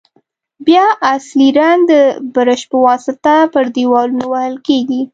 [0.65, 1.93] بیا اصلي رنګ د
[2.35, 5.01] برش په واسطه پر دېوالونو وهل کیږي.